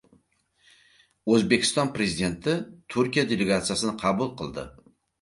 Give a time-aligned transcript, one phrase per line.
[1.35, 2.57] O‘zbekiston Prezidenti
[2.97, 4.71] Turkiya delegatsiyasini qabul qildi